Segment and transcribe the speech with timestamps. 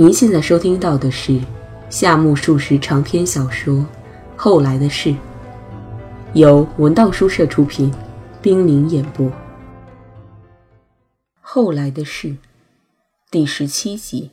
[0.00, 1.40] 您现在收听到的是
[1.90, 3.74] 夏目漱石长篇小说
[4.36, 5.10] 《后来的事》，
[6.34, 7.92] 由文道书社出品，
[8.40, 9.26] 冰凌演播。
[11.40, 12.28] 《后来的事》
[13.28, 14.30] 第十七集。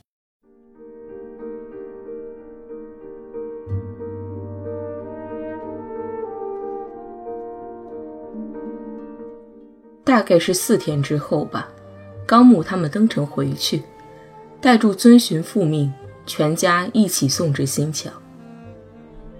[10.04, 11.68] 大概是四天之后吧，
[12.24, 13.82] 高木他们登城回去。
[14.60, 15.92] 代柱遵循父命，
[16.24, 18.10] 全家一起送至新桥。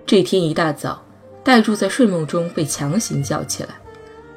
[0.05, 1.03] 这天一大早，
[1.43, 3.71] 代柱在睡梦中被强行叫起来，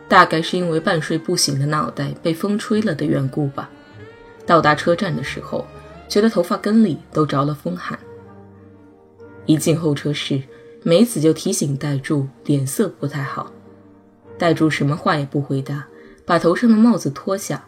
[0.08, 3.70] 大概是因为半睡不醒的脑袋被风吹了的缘故吧。
[4.46, 5.66] 到达车站的时候，
[6.08, 8.00] 觉得头发根里都着了风寒。
[9.46, 10.42] 一进候车室，
[10.82, 13.52] 梅子就提醒代柱脸色不太好。
[14.38, 15.86] 代柱什么话也不回答，
[16.26, 17.64] 把头上的帽子脱下，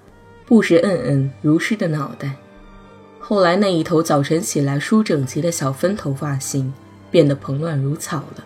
[0.45, 2.38] 不时摁摁如湿的脑袋。
[3.21, 6.73] 后来那一头早晨起来梳整齐的小分头发型
[7.09, 8.45] 变得蓬乱如草了。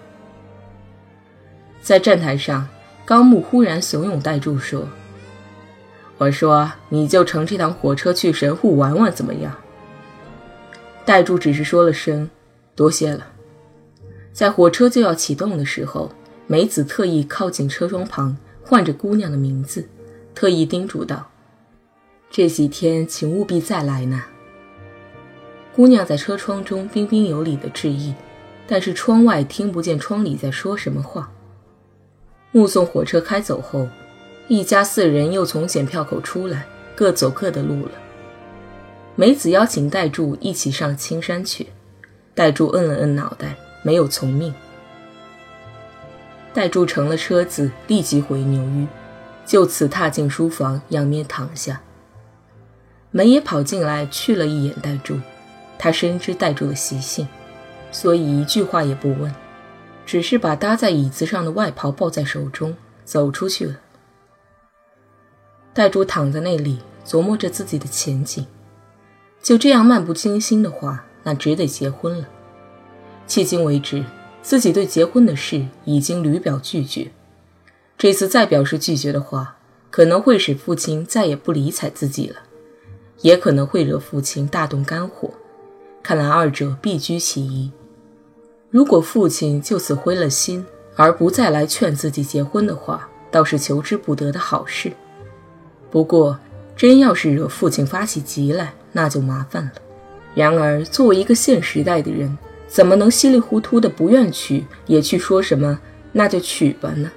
[1.82, 2.68] 在站台上，
[3.04, 4.88] 高木忽然怂恿代柱说
[6.20, 9.56] ：“我说你就乘这趟火车去神户玩玩怎么样？”
[11.04, 12.30] 代柱只是说了声
[12.76, 13.26] “多谢了”。
[14.34, 16.12] 在火车就要启动的时候，
[16.46, 19.88] 梅子特意靠近车窗旁，唤着姑娘的名字，
[20.36, 21.32] 特意叮嘱道
[22.30, 24.24] ：“这几天请务必再来呢。”
[25.76, 28.14] 姑娘在车窗中彬彬有礼的致意，
[28.66, 31.30] 但是窗外听不见窗里在说什么话。
[32.54, 33.90] 目送火车开走后，
[34.48, 36.66] 一家四人又从检票口出来，
[36.96, 37.92] 各走各的路了。
[39.18, 41.68] 梅子邀请代柱一起上青山去，
[42.34, 44.54] 代柱摁了摁脑袋，没有从命。
[46.54, 48.88] 代柱乘了车子，立即回牛峪，
[49.46, 51.82] 就此踏进书房，仰面躺下。
[53.12, 55.20] 门也跑进来，去了一眼代柱。
[55.78, 57.28] 他深知代柱的习性，
[57.92, 59.34] 所以一句话也不问，
[60.06, 63.76] 只是把搭在椅子上的外袍抱在手中，走出去了。
[65.74, 68.46] 代柱躺在那里，琢磨着自己的前景。
[69.44, 72.28] 就这样漫不经心的话，那只得结婚了。
[73.28, 74.04] 迄今为止，
[74.42, 77.12] 自己对结婚的事已经屡表拒绝。
[77.98, 79.58] 这次再表示拒绝的话，
[79.92, 82.38] 可能会使父亲再也不理睬自己了，
[83.22, 85.35] 也可能会惹父亲大动肝火。
[86.06, 87.72] 看来二者必居其一。
[88.70, 90.64] 如果父亲就此灰了心，
[90.96, 94.94] 而不再来劝自己结婚的话，倒是求之不得的好事。
[95.90, 96.38] 不过，
[96.76, 99.72] 真要是惹父亲发起急来，那就麻烦了。
[100.36, 102.38] 然而，作为一个现时代的人，
[102.68, 105.80] 怎么能稀里糊涂的不愿娶，也去说什么
[106.12, 107.10] 那就娶吧呢？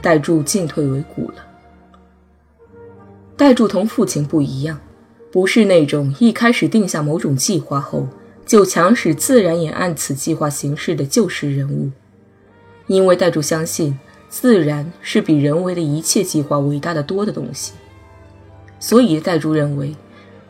[0.00, 1.44] 代柱进退维谷了。
[3.36, 4.78] 代柱同父亲不一样。
[5.32, 8.06] 不是那种一开始定下某种计划后
[8.44, 11.90] 就强使自然也按此计划行事的旧时人物，
[12.86, 13.98] 因为代柱相信
[14.28, 17.72] 自然是比人为的一切计划伟大的多的东西，
[18.78, 19.96] 所以代柱认为，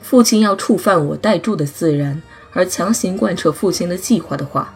[0.01, 2.21] 父亲要触犯我代柱的自然
[2.53, 4.75] 而强行贯彻父亲的计划的话，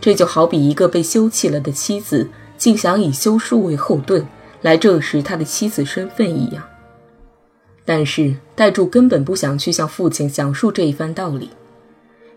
[0.00, 4.26] 这就好比一个被休弃了的妻子竟想以休书为后盾
[4.62, 6.64] 来证实他的妻子身份一样。
[7.90, 11.48] 但是代柱根本不想去向父亲讲述这一番道理，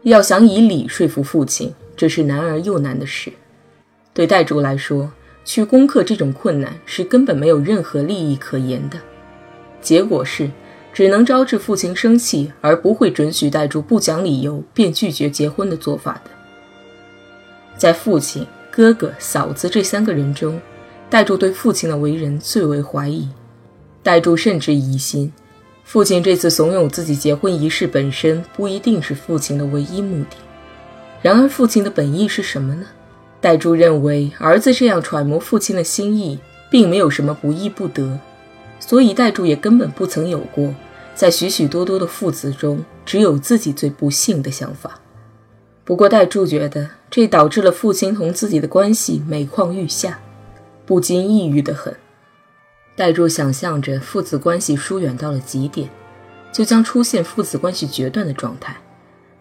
[0.04, 3.34] 要想以理说服父亲，这是难而又难的事。
[4.14, 5.12] 对代柱来说，
[5.44, 8.98] 去攻克这种困难是根本没有任何利益可言的，
[9.82, 10.50] 结果是
[10.94, 16.32] 只能招致父亲生气，而不会准许代柱不讲理由便拒绝结婚的做法的。
[17.78, 20.62] 在父亲、哥哥、嫂子这三个人中，
[21.10, 23.28] 代柱对父亲的为人最为怀疑，
[24.02, 25.30] 代柱甚至疑心。
[25.84, 30.38] 父亲这次怂恿自己结婚仪式本身不一定是父亲的唯一目的。
[31.22, 32.86] 然而，父亲的本意是什么呢？
[33.40, 36.40] 代柱认为，儿子这样揣摩父亲的心意，
[36.70, 38.20] 并没有什么不义不得，
[38.80, 40.74] 所以代柱也根本不曾有过
[41.14, 45.00] 在许许多多的父子中只有自己最不幸的想法。
[45.84, 50.20] 不过，代柱觉得这导致了父亲同自己的关系每况愈下，
[50.86, 51.94] 不禁抑郁得很。
[52.96, 55.90] 代柱想象着父子关系疏远到了极点，
[56.52, 58.78] 就将出现父子关系决断的状态。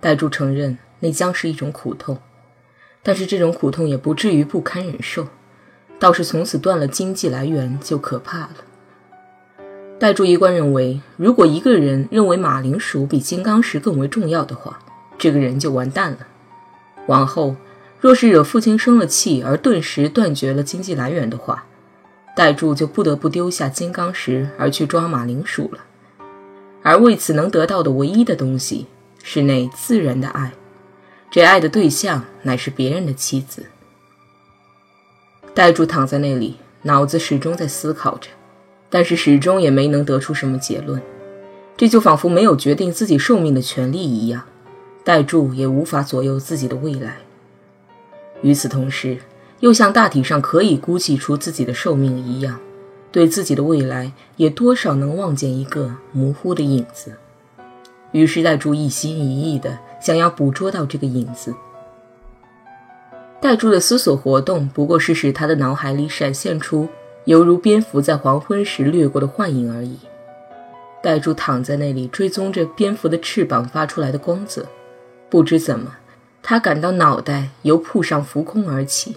[0.01, 2.19] 代柱承认那将是一种苦痛，
[3.03, 5.29] 但是这种苦痛也不至于不堪忍受，
[5.99, 8.51] 倒是从此断了经济来源就可怕了。
[9.99, 14.79] 代柱一贯认为，如果一个人认为马铃薯比金刚石更为重要的话，
[15.19, 16.27] 这个人就完蛋了。
[17.07, 17.57] 往后
[17.99, 21.67] 若是惹父亲生了气而顿时断绝了经济来源的话，
[22.41, 25.85] 代柱就不得不丢下金刚石而去抓马铃薯了，
[26.83, 28.87] 而为此能得到的唯一的东西，
[29.23, 30.55] 是那自然的爱，
[31.31, 33.67] 这爱的对象乃是别人的妻子。
[35.53, 38.31] 戴柱躺在那里，脑子始终在思考着，
[38.89, 41.03] 但是始终也没能得出什么结论。
[41.77, 44.45] 这就仿佛没有决定自己寿命的权利一样，
[45.05, 47.19] 戴柱也无法左右自己的未来。
[48.41, 49.19] 与此同时，
[49.61, 52.59] 又像大体上可以估计出自己的寿命一样，
[53.13, 57.17] 对自己的未来也多少能望见一个模糊的影子。
[58.13, 61.55] 于是戴柱一心一意的想要捕捉到这个影子。
[63.41, 66.89] 戴柱的思索活动不过是使他的脑海里闪现出
[67.25, 69.99] 犹如蝙蝠在黄昏时掠过的幻影而已。
[71.03, 74.67] 戴柱躺在那里，追踪着蝙蝠的翅膀发出来的光泽。
[75.31, 75.97] 不知怎么，
[76.43, 79.17] 他感到脑袋由铺上浮空而起，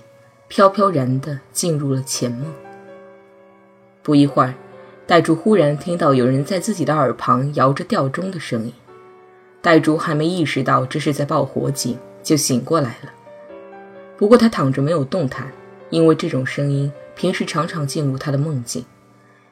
[0.55, 2.53] 飘飘然地进入了浅梦。
[4.03, 4.53] 不一会儿，
[5.07, 8.71] 戴柱忽然听到有人在自己的耳旁摇着吊钟的声音。
[9.63, 13.11] 戴柱还没意识到这是在报火警，就醒过来了。
[14.15, 15.51] 不过他躺着没有动弹，
[15.89, 18.85] 因为这种声音平时常常进入他的梦境。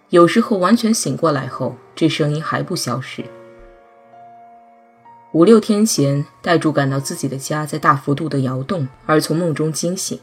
[0.09, 3.25] 有时候完全醒过来后，这声音还不消失。
[5.31, 10.19] 五六天前，戴柱感到自己的家在大幅度的摇动，而从梦中惊醒。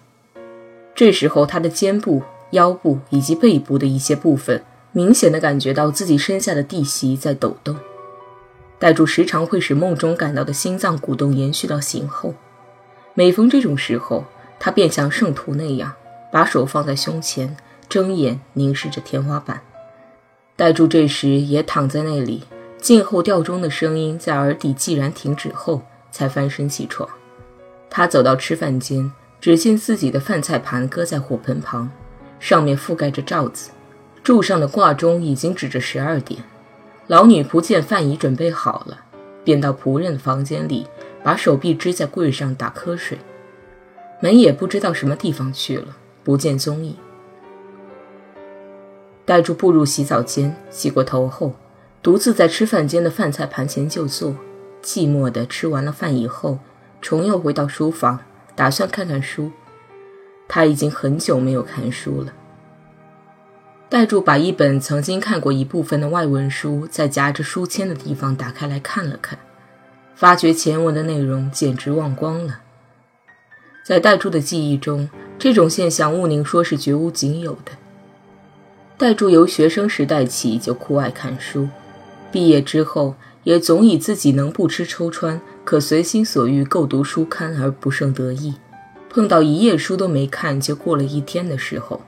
[0.99, 7.77] 这时候，他的肩部、腰部以及背部的一些部分明显的感觉到自己身下的地席在抖动。
[8.81, 12.35] 戴柱时常会使梦中感到的心脏鼓动延续到醒后。
[13.15, 14.25] 每逢这种时候，
[14.59, 15.93] 他便像圣徒那样，
[16.33, 17.57] 把手放在胸前，
[17.89, 19.63] 睁眼凝视着天花板。
[20.57, 22.43] 戴柱这时也躺在那里，
[22.81, 27.09] 静候吊钟的声音在耳底既然停止后，才翻身起床。
[27.89, 31.91] 他走到吃饭间，只见自己的饭菜盘搁在火盆旁，
[32.41, 33.71] 上面覆盖着罩子，
[34.23, 36.43] 柱上的挂钟已经指着十二点。
[37.07, 39.01] 老女仆见饭已准备好了，
[39.45, 40.87] 便到仆人的房间里。
[41.21, 43.19] 把手臂支在柜上打瞌睡，
[44.21, 46.97] 门也不知道什么地方去了，不见踪影。
[49.27, 51.55] 戴柱步入洗澡间，洗过头后，
[52.03, 54.37] 独自在吃饭间的饭菜盘前就坐，
[54.81, 56.61] 寂寞地吃完了饭以后，
[57.03, 58.21] 重又回到书房，
[58.59, 59.53] 打算看看书。
[60.49, 62.33] 他已经很久没有看书了。
[63.89, 69.39] 戴柱把一本曾经看过一部分的外文书，在夹着书签的地方打开来看了看。
[70.17, 72.63] 发觉前文的内容简直忘光了。
[73.87, 75.09] 在戴柱的记忆中，
[75.39, 77.71] 这种现象毋宁说是绝无仅有的。
[78.97, 81.69] 戴柱由学生时代起就酷爱看书，
[82.33, 83.15] 毕业之后
[83.45, 88.55] 也总以自己能不吃抽穿，可随心所欲购读书刊而不胜得意。
[89.11, 92.01] 碰到一页书都没看就过了一天的时候，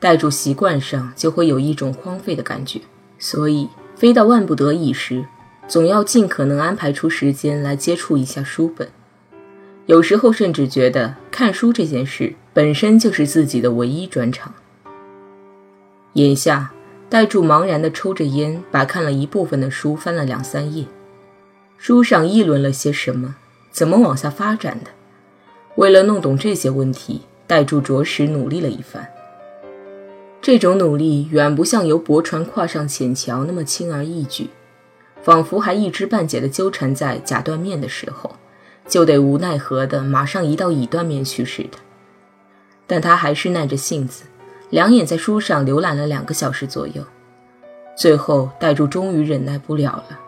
[0.00, 2.80] 戴柱习惯上就会有一种荒废的感觉，
[3.18, 5.26] 所以非到万不得已时。
[5.68, 8.88] 总要尽可能安排出时间来接触一下书本，
[9.84, 14.54] 有时候甚至觉得看书这件事本身就是自己的唯一专长。
[16.14, 16.72] 眼下，
[17.10, 20.86] 戴柱茫然地抽着烟，把看了一部分的书翻了两三页，
[21.84, 23.34] 书上议论了些什么，
[23.72, 24.92] 怎么往下发展的。
[25.74, 29.08] 为了弄懂这些问题，戴柱着实努力了一番。
[30.40, 34.50] 这种努力远不像由驳船跨上浅桥那么轻而易举。
[35.24, 38.36] 仿佛还一知半解地纠缠在甲断面的时候，
[38.86, 41.78] 就得无奈何地马上移到乙断面去似的。
[42.86, 44.26] 但他还是耐着性子，
[44.70, 47.02] 两眼在书上浏览了两个小时左右。
[47.96, 50.20] 最后，戴柱终于忍耐不了了。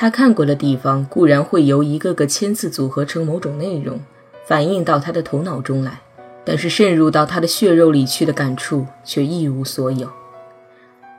[0.00, 4.00] 他看过的地方固然会由一个个签字组合成某种内容，
[4.46, 6.02] 反映到他的头脑中来，
[6.44, 10.08] 但是渗入到他的血肉里去的感触却一无所有。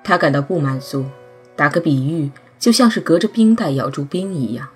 [0.02, 1.06] 他感到不满足。
[1.58, 2.32] 打个比喻。
[2.58, 4.68] 就像是隔着冰袋咬住冰一样。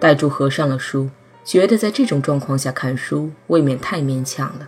[0.00, 1.10] 戴柱合上了书，
[1.44, 4.66] 觉得在这种状况下看书未免太勉强了。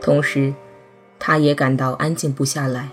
[0.00, 0.52] 同时，
[1.20, 2.90] 他也感到安静不下来。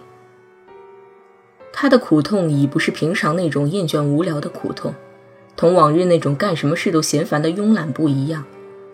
[1.71, 4.93] 他的苦痛已不是平常那种厌倦无聊的苦痛，
[5.55, 8.43] 同往日那种干什么事都嫌烦的慵懒不一样。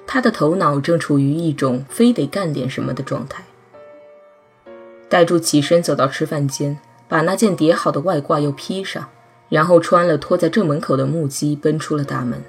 [0.06, 3.44] 他的头脑正处于一种非得干点什么的状态。
[5.08, 6.80] 戴柱起身走到吃饭间。
[7.06, 9.08] 把那件叠好的外褂又披上，
[9.48, 12.42] 然后穿了拖在正门口的木屐，奔出了大门。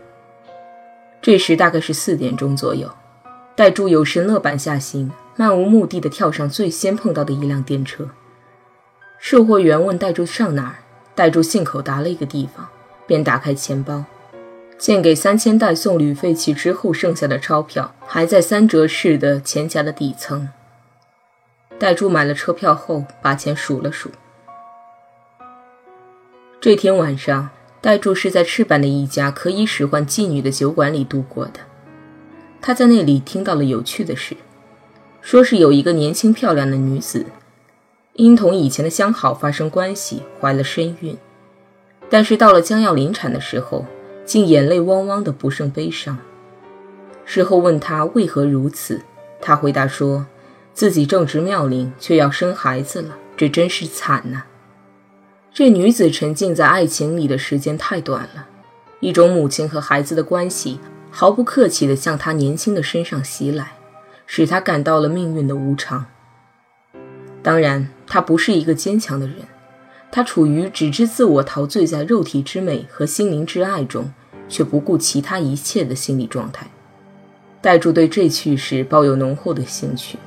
[1.21, 2.89] 这时大概是四点钟左右，
[3.55, 8.09] 戴柱有神乐板下行，漫无目的地跳上最先碰到的一辆电车。
[9.27, 10.75] 售货员问戴柱上哪儿，
[11.15, 12.69] 戴柱信口答了一个地方，
[13.07, 14.05] 便打开钱包，
[14.77, 20.51] 见给三千代送旅费起之后剩下的钞票还在三折式的钱夹的底层。
[21.79, 24.11] 戴柱买了车票后，把钱数了数。
[26.61, 27.49] 这天晚上，
[27.81, 31.61] 代柱是在赤坂的一家可以使唤妓女的酒馆里度过的。
[32.61, 34.37] 他在那里听到了有趣的事，
[35.23, 37.25] 说是有一个年轻漂亮的女子，
[38.15, 41.19] 因同以前的相好发生关系，怀了身孕，
[42.09, 43.85] 但是到了将要临产的时候，
[44.25, 46.17] 竟眼泪汪汪的，不胜悲伤。
[47.25, 49.01] 事后问他为何如此，
[49.41, 50.27] 他回答说，
[50.73, 54.45] 自己正值妙龄，却要生孩子了，这真是惨呐。
[55.53, 58.47] 这女子沉浸在爱情里的时间太短了，
[59.01, 60.79] 一种母亲和孩子的关系
[61.11, 63.73] 毫不客气地向她年轻的身上袭来，
[64.25, 66.07] 使她感到了命运的无常。
[67.45, 69.37] 当然，他不是一个坚强的人，
[70.11, 74.11] 他处于只知自我陶醉在肉体之美和心灵之爱中，
[74.49, 76.69] 却不顾其他一切的心理状态。
[77.61, 80.19] 代柱对这趣事抱有浓厚的兴趣。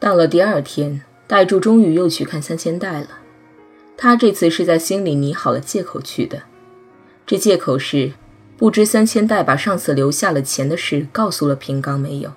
[0.00, 3.08] 到了第二天，代柱终于又去看三千代了。
[3.96, 6.42] 他这次是在心里拟好了借口去的，
[7.24, 8.14] 这借口是
[8.56, 12.32] 不知三千代把上次留下了钱的事告诉了平冈没有。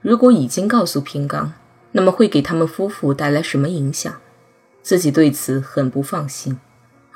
[0.00, 1.52] 如果已经告诉平冈，
[1.98, 4.20] 那么会给他们夫妇带来什么影响？
[4.82, 6.56] 自己对此很不放心，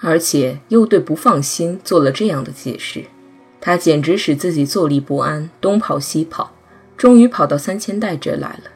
[0.01, 3.05] 而且又对不放心做了这样的解释，
[3.61, 6.53] 他简直使自己坐立不安，东跑西跑，
[6.97, 8.73] 终于跑到三千代这来了，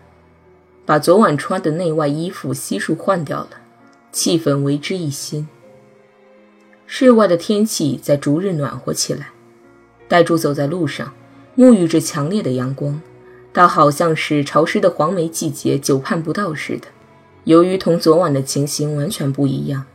[0.84, 3.48] 把昨晚穿的内外衣服悉数换掉了。
[4.12, 5.48] 气氛为之一新。
[6.86, 9.30] 室外的天气在逐日暖和起来，
[10.06, 11.12] 戴柱走在路上，
[11.56, 13.02] 沐浴着强烈的阳光，
[13.56, 16.88] 倒好像是潮湿的黄梅季节久盼不到似的。
[17.44, 19.86] 由于同昨晚的情形完全不一样，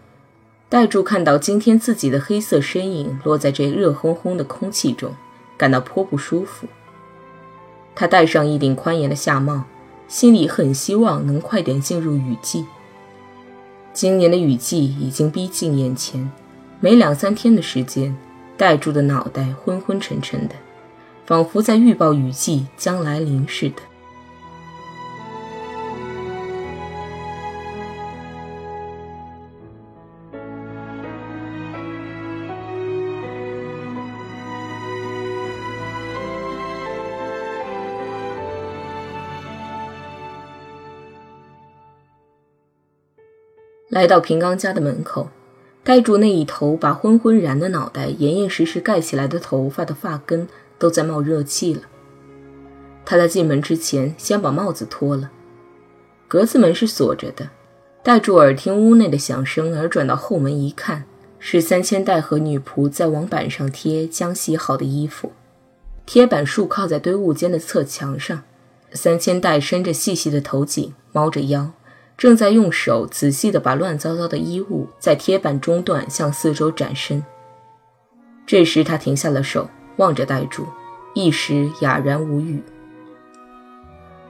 [0.68, 5.14] 戴柱看到今天自己的黑色身影落在这热烘烘的空气中，
[5.58, 6.66] 感到颇不舒服。
[7.94, 9.66] 他戴上一顶宽檐的夏帽，
[10.08, 12.66] 心里很希望能快点进入雨季。
[13.94, 16.32] 今年的雨季已经逼近眼前，
[16.80, 18.18] 没两三天的时间，
[18.58, 20.56] 戴柱的脑袋昏昏沉沉的，
[21.26, 23.76] 仿佛在预报雨季将来临似的。
[43.90, 45.28] 来到平刚家的门口，
[45.84, 50.48] 盖住那一头把昏昏然的脑袋严严实实盖起来的头发的发根
[50.82, 51.84] 都在冒热气了。
[53.06, 55.30] 他在进门之前先把帽子脱了。
[56.28, 57.50] 格子门是锁着的，
[58.02, 61.06] 戴住耳听屋内的响声而转到后门一看，
[61.38, 65.32] 是三千代和女仆在网板上贴将洗好的衣服，
[66.08, 68.42] 贴板竖靠在堆物间的侧墙上。
[68.94, 71.72] 三千代伸着细细的头颈，猫着腰。
[72.18, 77.24] 正在用手仔细地把乱糟糟的衣物在贴板中段向四周展伸。
[78.46, 80.66] 这时，他停下了手，望着戴柱，
[81.14, 82.62] 一时哑然无语。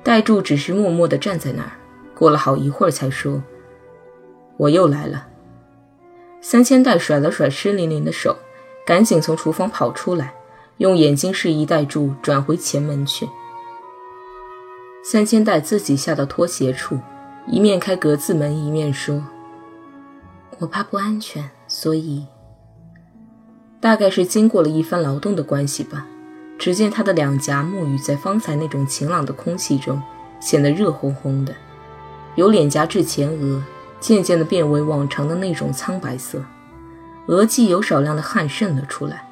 [0.04, 1.72] 戴柱只是默默地站在那儿，
[2.16, 3.42] 过了好一会儿才说
[4.58, 5.28] ：“我又来了。”
[6.42, 8.38] 三千代甩了甩湿淋淋的手，
[8.86, 10.34] 赶紧从厨房跑出来，
[10.78, 13.30] 用眼睛示意戴柱转回前门去。
[15.04, 17.00] 三千代自己下到拖鞋处。
[17.48, 19.26] 一面开格子门，一面说
[20.60, 22.24] ：“我怕不安全，所以……
[23.82, 26.08] 大概是经过了一番劳动的关系吧。
[26.58, 30.00] 只见他的两颊沐浴在方才那种晴朗的空气中，
[30.40, 31.56] 显得热烘烘的，
[32.36, 33.64] 由脸颊至前额，
[34.00, 36.46] 渐渐地变为往常的那种苍白色，
[37.26, 39.28] 额际有少量的汗渗了出来。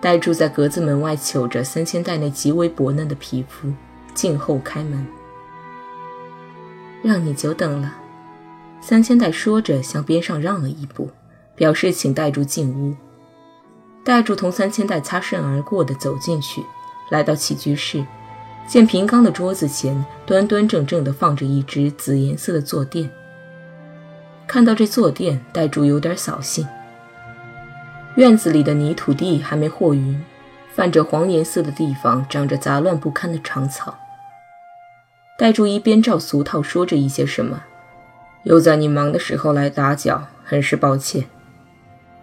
[0.00, 3.72] 呆住在格子门外，瞅着三千代那极为薄嫩的皮肤，
[4.14, 5.04] 静候开门。”
[7.02, 7.96] 让你久等了，
[8.80, 11.10] 三千代说着，向边上让了一步，
[11.56, 12.94] 表示请代柱进屋。
[14.06, 16.64] 代柱同三千代擦身而过的走进去，
[17.10, 18.06] 来到起居室，
[18.64, 23.10] 见平冈的桌子前端端正正的放着一只紫颜色的坐垫。
[24.46, 26.64] 看到这坐垫，代柱有点扫兴。
[28.14, 30.24] 院子里的泥土地还没和匀，
[30.72, 33.98] 泛着黄颜色的地方长着杂乱不堪的长草。
[35.36, 37.64] 戴柱一边照俗套说着一些什么，
[38.44, 41.24] 又在你忙的时候来打搅，很是抱歉。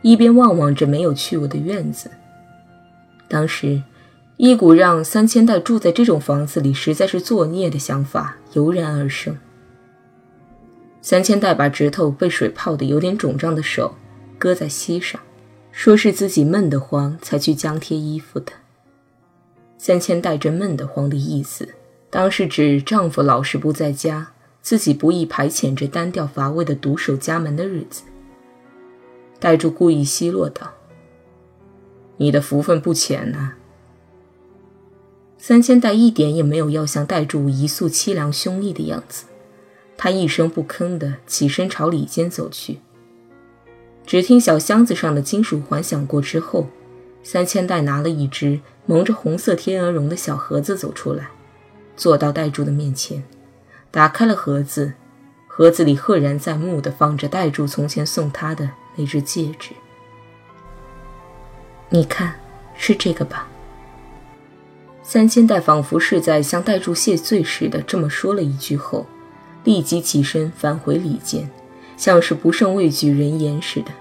[0.04, 2.12] 一边望望着没有去过的院子，
[3.28, 3.82] 当时
[4.38, 9.36] 一股让三千代住在这种房子里实在是作孽的想法油然而生。
[11.02, 13.96] 三千代把指头被水泡的有点肿胀的手
[14.38, 15.20] 搁在膝上，
[15.72, 18.52] 说是自己闷得慌才去将贴衣服的。
[19.78, 21.68] 三千代这闷得慌的意思。
[22.10, 28.04] 当是指丈夫老是不在家，自己不易排遣这单调乏味的独守家门的日子。
[29.44, 30.72] 戴柱故意奚落道
[32.16, 33.56] ：“你的福分不浅呐。”
[35.38, 39.26] 三千代一点也没有要向戴柱一诉凄凉凶厉的样子，
[39.98, 42.80] 他一声不吭地起身朝里间走去。
[44.06, 46.70] 只听小箱子上的金属环响过之后，
[47.22, 51.32] 三千代拿了一只蒙着红色天鹅绒的小盒子走出来，
[51.98, 53.22] 坐到戴柱的面前，
[53.92, 54.94] 打开了盒子。
[55.56, 59.70] 盒子里赫然在目的放着戴柱从前送他的那只戒指。
[61.90, 62.34] 你看，
[62.76, 63.48] 是这个吧？
[65.04, 69.06] 三千代仿佛是在向戴柱谢罪似的这么说了一句后，
[69.64, 71.48] 立即起身返回里间。
[71.98, 73.92] 像是不胜畏惧人言似的，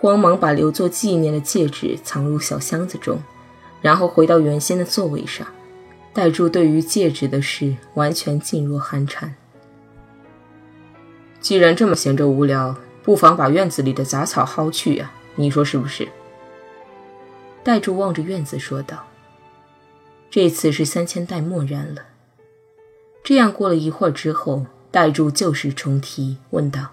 [0.00, 3.22] 慌忙把留作纪念的戒指藏入小箱子中，
[3.82, 5.46] 然后回到原先的座位上。
[6.14, 9.34] 戴柱对于戒指的事完全噤若寒蝉。
[11.42, 16.08] 既然这么闲着无聊，不妨把院子里的杂草薅去呀，你说是不是？
[17.64, 19.04] 戴柱望着院子说道。
[20.30, 22.02] 这次是三千代默然了。
[23.24, 26.90] 这样过了一会儿之后，戴柱旧事重提，问道。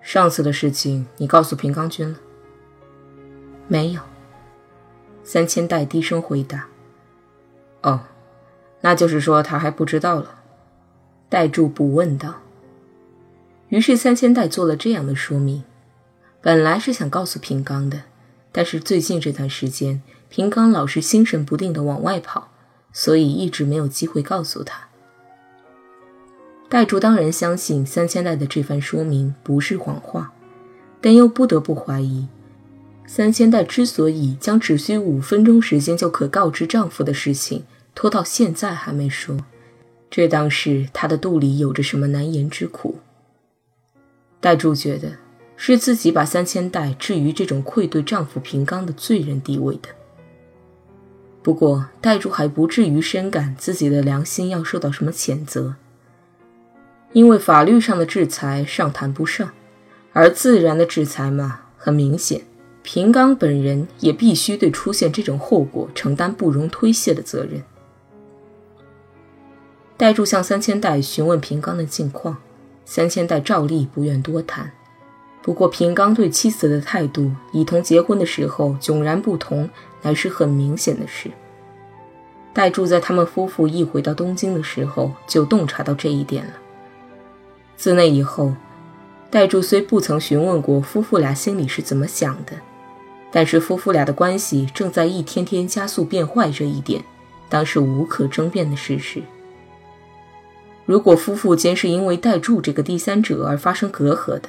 [0.00, 2.16] 上次的事情，你告诉平冈君了？
[3.66, 4.00] 没有。
[5.24, 6.68] 三千代低声回答。
[7.82, 8.00] 哦，
[8.80, 10.40] 那就是说他还不知道了。
[11.28, 12.34] 代柱补问道。
[13.70, 15.62] 于是三千代做了这样的说明：
[16.42, 18.02] 本来是想告诉平冈的，
[18.50, 22.50] 但是最近这段时间，平冈老是心神不定的往外跑，
[22.92, 24.88] 所以一直没有机会告诉他。
[26.68, 30.32] 代竹当然相信三千代的这番说明不是谎话，
[31.00, 32.26] 但又不得不怀疑，
[33.06, 39.36] 三千代之所以将只需五分钟时间就可告知丈夫的事情拖到现在还没说，
[40.10, 42.98] 这当是她的肚里有着什么难言之苦。
[44.40, 45.12] 代柱觉得
[45.56, 49.88] 是自己把三千代置于这种愧对丈夫平冈的罪人地位的。
[51.42, 55.76] 不过代柱还不至于深感自己的良心要受到什么谴责。
[57.12, 59.50] 因为法律上的制裁尚谈不上，
[60.12, 62.42] 而自然的制裁嘛，很明显，
[62.82, 67.62] 平冈本人也必须对出现这种后果承担不容推卸的责任。
[69.96, 72.36] 代柱向三千代询问平冈的近况，
[72.84, 74.70] 三千代照例不愿多谈。
[75.42, 79.70] 不过平冈对妻子的态度已同结婚的时候迥然不同，
[80.02, 81.30] 乃是很明显的事。
[82.52, 86.52] 代柱在他们夫妇一回到东京的时候就洞察到这一点了。
[87.76, 88.54] 自那以后，
[89.30, 92.52] 代柱虽不曾询问过夫妇俩心里是怎么想的，
[93.30, 97.02] 但是夫妇俩的关系正在一天天加速变坏这一点，
[97.48, 99.22] 当是无可争辩的事实。
[100.90, 104.48] 如果夫妇间是因为代柱这个第三者而发生隔阂的，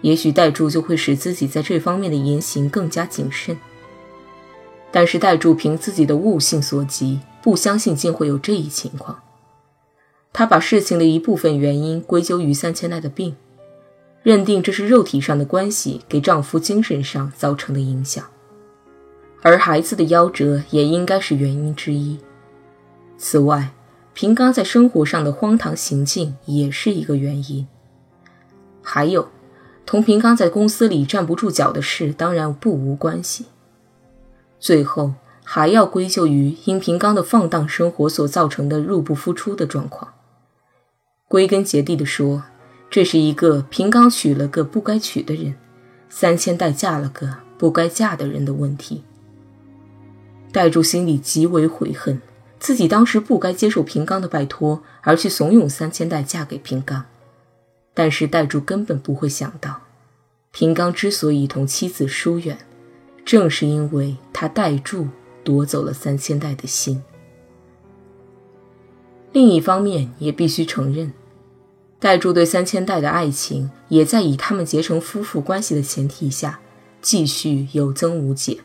[0.00, 3.54] 也许代柱就会使自己在这方面的言行更加谨慎。
[4.90, 9.20] 但是代柱凭自己的悟性所及，不相信竟会有这一情况。
[10.32, 13.36] 他把事情的一部分原因归咎于三千代的病，
[14.22, 18.24] 认定这是肉体上的关系给丈夫精神上造成的影响，
[19.42, 22.16] 而孩子的夭折也应该是原因之一。
[23.18, 23.68] 此外，
[24.20, 27.68] 平冈在生活上的荒唐行径也是一个原因。
[28.82, 29.28] 还有，
[29.86, 33.46] 同平冈在公司里站不住脚的事当然不无关系。
[34.58, 40.12] 最后，还要归咎于因平冈的放荡生活所造成的入不敷出的状况。
[41.28, 42.42] 归根结底的说，
[42.90, 45.54] 这是一个平冈娶了个不该娶的人，
[46.08, 49.04] 三千代嫁了个不该嫁的人的问题。
[50.50, 52.20] 代柱心里极为悔恨，
[52.58, 57.04] 自己当时不该接受平冈的拜托，而去怂恿三千代嫁给平冈。
[57.94, 59.82] 但是代柱根本不会想到，
[60.52, 62.58] 平冈之所以同妻子疏远，
[63.24, 65.08] 正是因为他代柱
[65.42, 67.02] 夺走了三千代的心。
[69.32, 71.12] 另一方面，也必须承认，
[71.98, 76.60] 代柱对三千代的爱情也在以他们结成夫妇关系的前提下
[77.02, 78.58] 继续有增无减。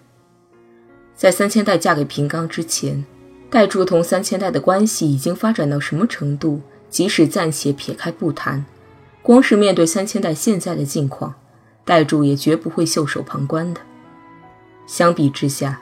[1.15, 3.05] 在三千代嫁给平冈之前，
[3.53, 6.61] 代柱同三千代的关系已经发展到什么程度？
[6.89, 8.65] 即使暂且撇开不谈，
[9.21, 11.35] 光是面对三千代现在的境况，
[11.85, 13.81] 代柱也绝不会袖手旁观的。
[14.87, 15.79] 相比之下，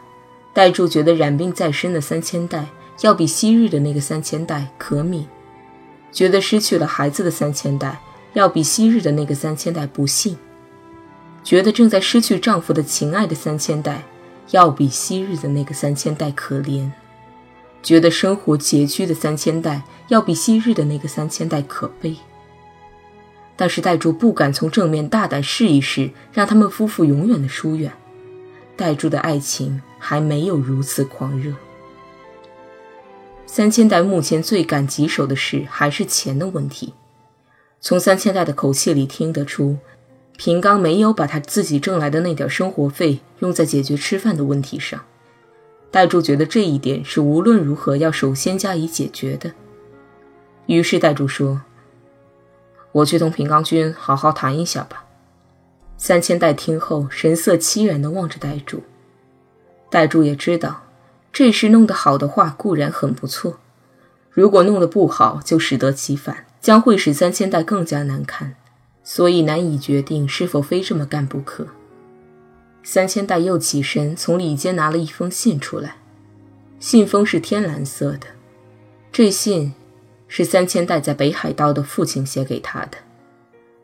[0.54, 2.68] 代柱觉得染病在身的三千代。
[3.04, 5.24] 要比昔日的那个三千代可悯，
[6.12, 8.00] 觉得失去了孩子的三千代
[8.34, 10.38] 要比昔日的那个三千代不幸，
[11.42, 14.04] 觉得正在失去丈夫的情爱的三千代
[14.52, 16.92] 要比昔日的那个三千代可怜，
[17.84, 22.15] 觉得生活拮据的三千代要比昔日的那个三千代可悲。
[23.56, 27.91] 但是代柱不敢从正面大胆试一试，让他们夫妇永远的疏远。
[28.76, 31.54] 代柱的爱情还没有如此狂热。
[33.46, 36.94] 三千代目前最感棘手的事还是钱的问题。
[37.80, 39.78] 从三千代的口气里听得出，
[40.38, 45.04] 平刚没有把他自己挣来的那点生活费用在解决吃饭的问题上。
[45.92, 49.52] 代柱觉得这一点是无论如何要首先加以解决的。
[50.66, 51.62] 于是代柱说
[52.94, 55.06] ：“我去同平冈君好好谈一下吧。”
[55.98, 58.82] 三千代听后神色凄然地望着代柱。
[59.90, 60.84] 代柱也知道。
[61.34, 63.58] 这事弄得好的话固然很不错，
[64.32, 68.54] 如果弄得不好，就适得其反，将会使三千代更加难堪，
[69.02, 71.68] 所以难以决定是否非这么干不可。
[72.84, 75.98] 三千代又起身从里间拿了一封信出来，
[76.80, 78.28] 信封是天蓝色的，
[79.12, 79.74] 这信
[80.28, 82.98] 是三千代在北海道的父亲写给他的。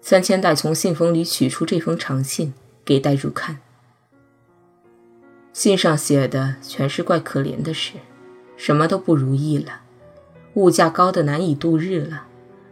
[0.02, 3.60] 三千代从信封里取出这封长信，给代柱看。
[5.54, 7.94] 信上写的全是怪可怜的事，
[8.56, 9.82] 什么都不如意了，
[10.54, 12.28] 物价高的难以度日了，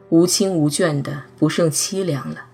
[0.09, 2.45] 无亲无眷的不胜凄凉了，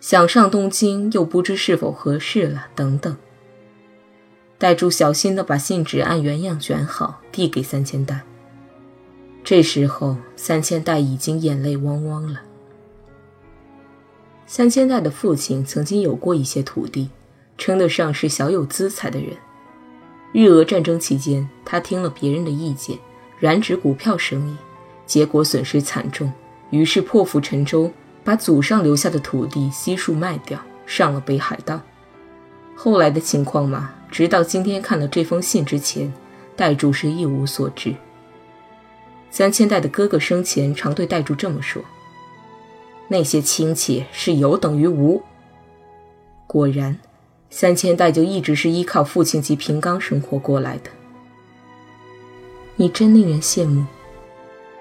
[0.00, 3.16] 想上东京又不知是否合适了，等等。
[4.56, 8.22] 代柱小心地把信纸按原样卷好，递给三千代。
[9.42, 12.42] 这时候，三千代已经眼泪汪汪了。
[14.46, 17.10] 三千代的父亲曾经有过一些土地，
[17.56, 19.30] 称得上是小有资财的人。
[20.32, 22.98] 日俄战争期间，他听了别人的意见，
[23.38, 24.56] 染指股票生意，
[25.06, 26.32] 结果损失惨重，
[26.70, 27.90] 于是破釜沉舟，
[28.28, 31.80] 把祖上留下的土地悉数卖掉，上了北海道。
[32.76, 36.12] 后来的情况嘛，直到今天看了这封信之前，
[36.54, 37.94] 代柱是一无所知。
[39.30, 41.82] 三千代的哥哥生前常对代柱这么说
[43.08, 45.22] ：“那些亲戚是有等于无。”
[46.46, 46.98] 果然。
[47.48, 50.90] 三千代就一直是依靠父亲及平冈生活过来的。
[52.76, 53.86] 你真令人羡慕。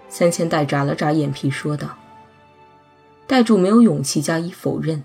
[0.09, 1.97] 三千代眨了眨眼皮说道。
[3.27, 5.03] 代柱没有勇气加以否认。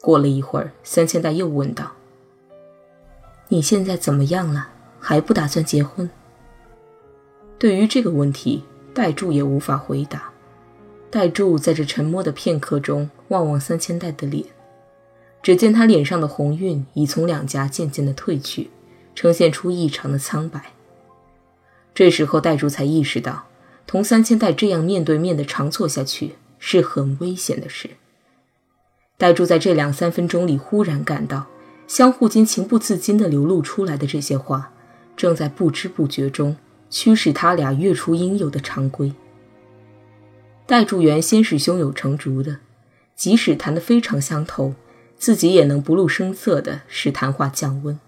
[0.00, 1.92] 过了一会儿，三千代又问道
[3.48, 4.68] ：“你现在怎么样了？
[4.98, 6.08] 还不打算结婚？”
[7.58, 10.30] 对于这个问题，代柱也无法回答。
[11.10, 14.44] 代柱在这沉默的片刻中望望三千代的脸。
[15.42, 18.70] 只见他脸上的红晕已从两颊渐渐的褪去，
[19.14, 20.72] 呈现出异常的苍白。
[21.92, 23.48] 这时候，代柱才意识到，
[23.86, 27.90] 同三千代这样面对面的长坐下去是很危险的事。
[29.18, 31.48] 戴柱在这两三分钟里，忽然感到，
[31.88, 34.70] 相互间情不自禁地流露出来的这些话，
[35.16, 36.56] 正在不知不觉中
[36.88, 39.12] 驱使他俩越出应有的常规。
[40.66, 42.58] 戴柱原先是胸有成竹的，
[43.16, 44.74] 即使谈得非常相投。
[45.18, 48.00] 自己也能不露声色地使谈话降温。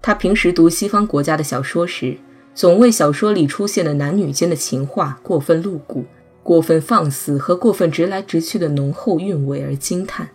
[0.00, 2.16] 他平时读西方国家的小说时，
[2.54, 6.04] 总为小说里出现的男女间的情话过分露骨、
[6.50, 10.30] 过分放肆和过分直来直去的浓厚韵味而惊叹。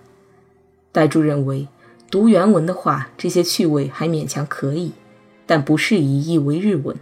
[0.94, 1.68] 代柱认为，
[2.10, 4.94] 读原文的话，这些趣味还勉强可以，
[5.46, 6.96] 但不适宜译为日文。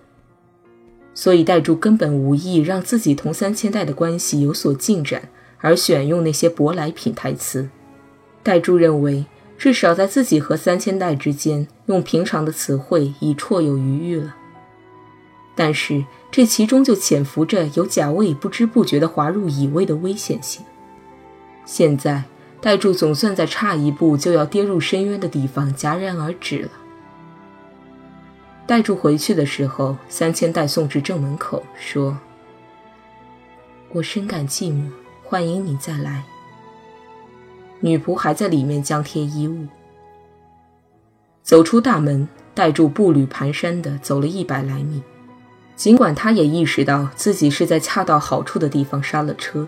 [1.13, 7.69] 所以，代柱根本无意让自己同三千代的关系有所进展，而选用那些舶来品台词。
[8.41, 9.27] 代柱认为，
[9.59, 14.35] 至少在自己和三千代之间，用平常的词汇已绰有余裕了。
[15.55, 20.65] 但是这其中就潜伏着有甲位不知不觉地滑入乙位的危险性。
[21.65, 22.23] 现在，
[22.59, 26.69] 代柱总算在差一步就要跌入深渊的地方戛然而止了。
[28.65, 32.17] 代柱回去的时候，三千代送至正门口，说
[33.91, 34.89] ：“我深感寂寞，
[35.23, 36.23] 欢迎你再来。”
[37.81, 39.67] 女仆还在里面将贴衣物。
[41.41, 45.03] 走出大门，带住步履蹒跚地走了一百来米。
[45.75, 49.67] 尽管他也意识到自己是在恰到好处的地方刹了车，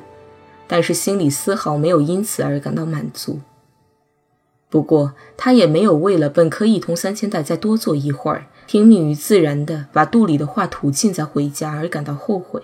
[0.68, 3.39] 但是心里丝毫没有因此而感到满足。
[4.70, 12.62] 不过，他也没有为了本可以同三千代再多坐一会儿，听命于自然地把肚里的话吐尽再回家而感到后悔。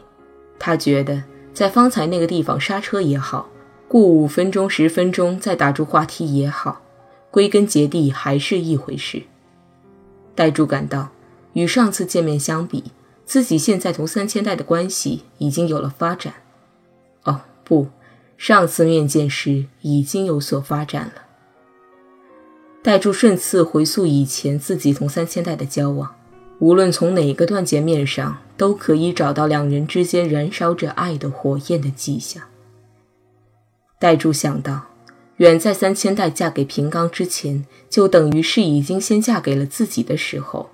[0.59, 1.23] 他觉得
[1.53, 3.49] 在方才那个地方刹车也好。
[3.87, 6.81] 过五分钟、十分钟再打住话题也好，
[7.29, 9.23] 归根结底还是一回事。
[10.33, 11.09] 代柱感到，
[11.53, 12.85] 与上次见面相比，
[13.25, 16.33] 自己现在同三千代的关系已经有了发展。
[17.23, 17.87] 哦，不，
[18.37, 21.13] 上次面见时已经有所发展了。
[22.83, 26.15] 代柱顺次回溯以前自己同三千代的交往，
[26.59, 32.43] 无论从哪个断截面上，都可以找到两人之间燃烧着爱的火焰的迹象。
[33.99, 34.87] 代柱想到，
[35.37, 40.71] 远在三千代嫁给平冈之前，就等于是已经先嫁给了自己的时候，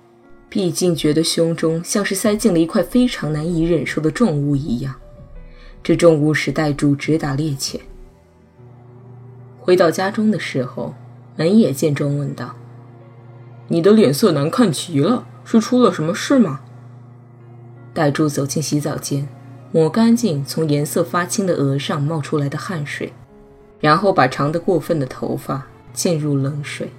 [0.48, 4.94] 毕竟觉得胸中像是塞进了一块非常难以忍受的重物一样。
[5.82, 7.80] 这重物使代柱直打趔趄。
[9.60, 10.94] 回到家中的时候，
[11.36, 12.56] 门野见状问道
[13.68, 16.60] ：“你的脸色难看极了，是出了什么事吗？”
[17.94, 19.28] 代柱走进洗澡间。
[19.70, 23.12] 抹干净从颜色发青的额上冒出来的汗水，
[23.80, 26.90] 然后把长得过分的头发浸入冷水。